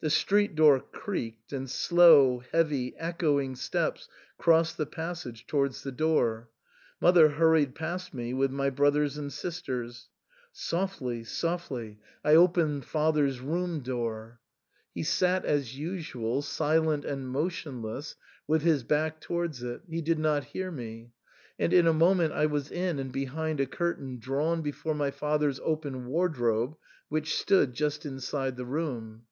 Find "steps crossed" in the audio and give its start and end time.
3.54-4.76